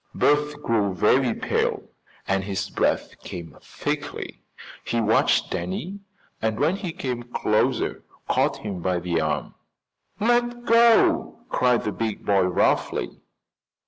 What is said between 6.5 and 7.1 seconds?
when he